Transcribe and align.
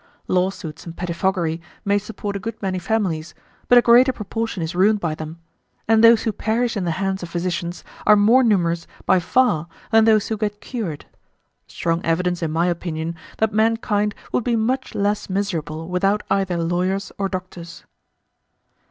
Lawsuits 0.27 0.83
and 0.87 0.97
pettifoggery 0.97 1.61
may 1.85 1.99
support 1.99 2.35
a 2.35 2.39
good 2.39 2.59
many 2.59 2.79
families, 2.79 3.35
but 3.67 3.77
a 3.77 3.83
greater 3.83 4.11
proportion 4.11 4.63
is 4.63 4.73
ruined 4.73 4.99
by 4.99 5.13
them, 5.13 5.37
and 5.87 6.03
those 6.03 6.23
who 6.23 6.31
perish 6.31 6.75
in 6.75 6.85
the 6.85 6.89
hands, 6.97 7.21
of 7.21 7.29
physicians 7.29 7.83
are 8.07 8.15
more 8.15 8.43
numerous 8.43 8.87
by 9.05 9.19
far 9.19 9.67
than 9.91 10.05
those 10.05 10.29
who 10.29 10.37
get 10.37 10.59
cured 10.59 11.05
strong 11.67 12.03
evidence 12.03 12.41
in 12.41 12.49
my 12.49 12.65
opinion, 12.65 13.13
that 13.37 13.53
mankind 13.53 14.15
would 14.31 14.43
be 14.43 14.55
much 14.55 14.95
less 14.95 15.29
miserable 15.29 15.87
without 15.87 16.23
either 16.31 16.57
lawyers 16.57 17.11
or 17.19 17.29
doctors. 17.29 17.85